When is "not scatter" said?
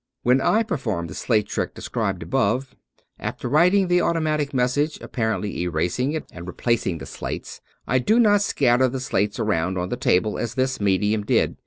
8.19-8.87